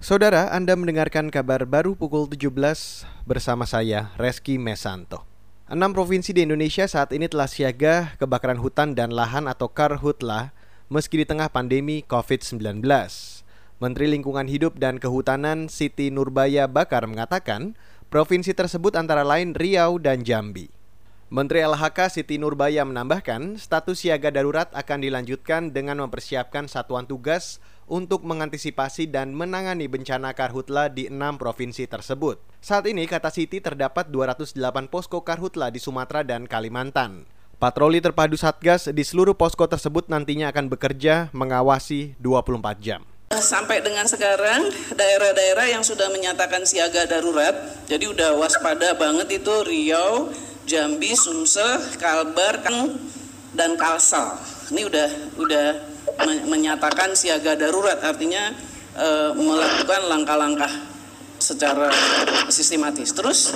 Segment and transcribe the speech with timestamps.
[0.00, 5.28] Saudara, Anda mendengarkan kabar baru pukul 17 bersama saya, Reski Mesanto.
[5.68, 10.56] Enam provinsi di Indonesia saat ini telah siaga kebakaran hutan dan lahan atau karhutlah
[10.88, 12.80] meski di tengah pandemi COVID-19.
[13.76, 17.76] Menteri Lingkungan Hidup dan Kehutanan Siti Nurbaya Bakar mengatakan
[18.08, 20.79] provinsi tersebut antara lain Riau dan Jambi.
[21.30, 28.26] Menteri LHK Siti Nurbaya menambahkan, status siaga darurat akan dilanjutkan dengan mempersiapkan satuan tugas untuk
[28.26, 32.42] mengantisipasi dan menangani bencana karhutla di enam provinsi tersebut.
[32.58, 34.58] Saat ini, kata Siti, terdapat 208
[34.90, 37.30] posko karhutla di Sumatera dan Kalimantan.
[37.62, 43.06] Patroli terpadu Satgas di seluruh posko tersebut nantinya akan bekerja mengawasi 24 jam.
[43.30, 44.66] Sampai dengan sekarang
[44.98, 47.54] daerah-daerah yang sudah menyatakan siaga darurat,
[47.86, 50.34] jadi udah waspada banget itu Riau,
[50.70, 52.62] Jambi, Sumsel, Kalbar,
[53.58, 54.38] dan Kalsel.
[54.70, 55.66] Ini udah udah
[56.46, 58.54] menyatakan siaga darurat, artinya
[58.94, 60.70] e, melakukan langkah-langkah
[61.42, 61.90] secara
[62.54, 63.10] sistematis.
[63.10, 63.50] Terus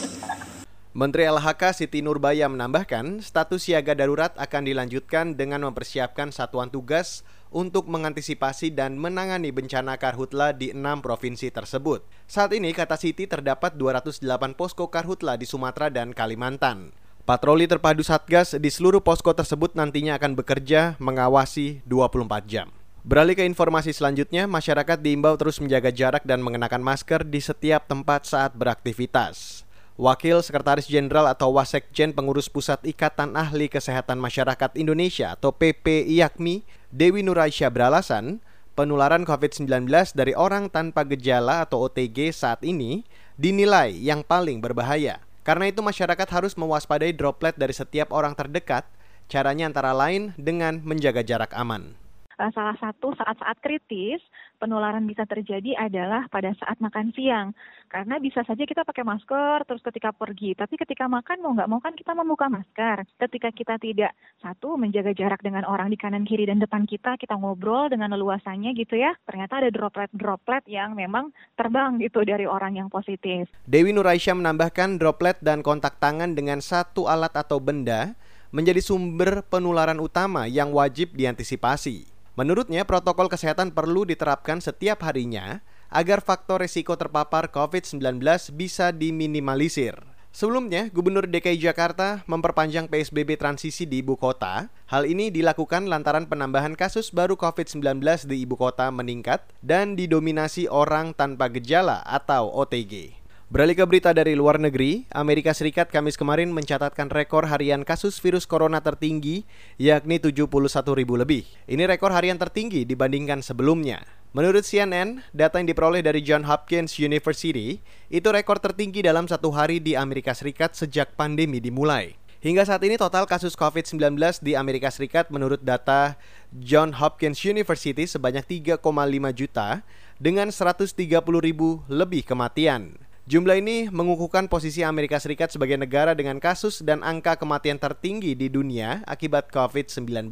[0.91, 7.23] Menteri LHK Siti Nurbaya menambahkan, status siaga darurat akan dilanjutkan dengan mempersiapkan satuan tugas
[7.55, 12.03] untuk mengantisipasi dan menangani bencana karhutla di enam provinsi tersebut.
[12.27, 17.04] Saat ini, kata Siti, terdapat 208 posko karhutla di Sumatera dan Kalimantan.
[17.25, 22.69] Patroli terpadu Satgas di seluruh posko tersebut nantinya akan bekerja mengawasi 24 jam.
[23.01, 28.29] Beralih ke informasi selanjutnya, masyarakat diimbau terus menjaga jarak dan mengenakan masker di setiap tempat
[28.29, 29.65] saat beraktivitas.
[29.97, 36.61] Wakil Sekretaris Jenderal atau Wasekjen Pengurus Pusat Ikatan Ahli Kesehatan Masyarakat Indonesia atau PP IAKMI,
[36.93, 38.45] Dewi Nuraisyah beralasan,
[38.77, 43.01] penularan COVID-19 dari orang tanpa gejala atau OTG saat ini
[43.41, 45.25] dinilai yang paling berbahaya.
[45.45, 48.89] Karena itu masyarakat harus mewaspadai droplet dari setiap orang terdekat,
[49.29, 52.01] caranya antara lain dengan menjaga jarak aman.
[52.35, 54.19] Eh, salah satu saat-saat kritis
[54.59, 57.55] penularan bisa terjadi adalah pada saat makan siang.
[57.87, 61.79] Karena bisa saja kita pakai masker terus ketika pergi, tapi ketika makan mau nggak mau
[61.79, 63.07] kan kita membuka masker.
[63.23, 64.13] Ketika kita tidak
[64.43, 68.75] satu menjaga jarak dengan orang di kanan kiri dan depan kita, kita ngobrol dengan leluasannya
[68.75, 69.15] gitu ya.
[69.31, 73.47] Ternyata ada droplet-droplet yang memang terbang gitu dari orang yang positif.
[73.71, 78.19] Dewi Nuraisyah menambahkan droplet dan kontak tangan dengan satu alat atau benda
[78.55, 82.14] menjadi sumber penularan utama yang wajib diantisipasi.
[82.35, 88.19] Menurutnya, protokol kesehatan perlu diterapkan setiap harinya agar faktor resiko terpapar COVID-19
[88.59, 89.95] bisa diminimalisir.
[90.35, 94.67] Sebelumnya, Gubernur DKI Jakarta memperpanjang PSBB transisi di ibu kota.
[94.91, 101.15] Hal ini dilakukan lantaran penambahan kasus baru COVID-19 di ibu kota meningkat dan didominasi orang
[101.15, 103.24] tanpa gejala atau OTG.
[103.55, 108.51] Beralih ke berita dari luar negeri, Amerika Serikat Kamis kemarin mencatatkan rekor harian kasus virus
[108.51, 109.47] corona tertinggi,
[109.79, 110.51] yakni 71
[110.99, 111.47] ribu lebih.
[111.71, 114.03] Ini rekor harian tertinggi dibandingkan sebelumnya.
[114.35, 117.79] Menurut CNN, data yang diperoleh dari John Hopkins University,
[118.11, 122.19] itu rekor tertinggi dalam satu hari di Amerika Serikat sejak pandemi dimulai.
[122.43, 126.19] Hingga saat ini total kasus COVID-19 di Amerika Serikat menurut data
[126.51, 128.83] John Hopkins University sebanyak 3,5
[129.31, 129.87] juta
[130.19, 130.91] dengan 130
[131.39, 133.04] ribu lebih kematian.
[133.25, 138.53] Jumlah ini mengukuhkan posisi Amerika Serikat sebagai negara dengan kasus dan angka kematian tertinggi di
[138.53, 140.29] dunia akibat COVID-19.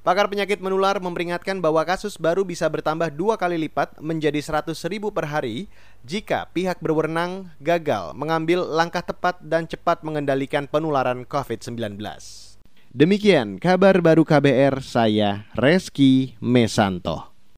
[0.00, 5.12] Pakar penyakit menular memperingatkan bahwa kasus baru bisa bertambah dua kali lipat menjadi 100 ribu
[5.12, 5.68] per hari
[6.00, 12.00] jika pihak berwenang gagal mengambil langkah tepat dan cepat mengendalikan penularan COVID-19.
[12.88, 17.27] Demikian kabar baru KBR, saya Reski Mesanto.